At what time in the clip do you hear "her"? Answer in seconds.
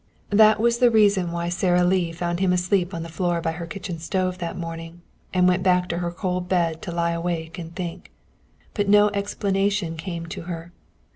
3.51-3.67, 5.99-6.09, 10.49-10.71